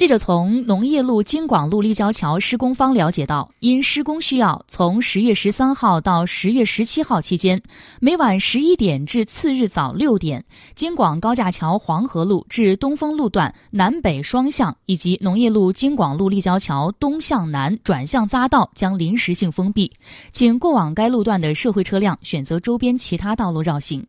[0.00, 7.62] 记者从农业路京广路立交桥施工方了解到因施工需要从十月十三号到十月十七号期间
[8.00, 19.92] 每晚十一点至次日早六点京广高架桥黄河路至东风路段南北双向以及农业路京广路立交桥东向南转向匝道将临时性封闭
[20.32, 24.06] 请过往该路段的社会车辆选择周边其他道路绕行。